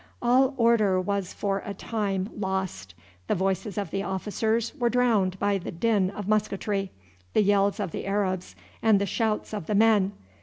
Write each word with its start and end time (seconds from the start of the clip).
All 0.19 0.55
order 0.57 0.99
was 0.99 1.31
for 1.31 1.61
a 1.63 1.75
time 1.75 2.29
lost; 2.35 2.95
the 3.27 3.35
voices 3.35 3.77
of 3.77 3.91
the 3.91 4.01
officers 4.01 4.73
were 4.79 4.89
drowned 4.89 5.37
by 5.37 5.59
the 5.59 5.69
din 5.69 6.09
of 6.09 6.27
musketry, 6.27 6.89
the 7.33 7.43
yells 7.43 7.79
of 7.79 7.91
the 7.91 8.07
Arabs, 8.07 8.55
and 8.81 8.99
the 8.99 9.05
shouts 9.05 9.53
of 9.53 9.67
the 9.67 9.75
men. 9.75 10.13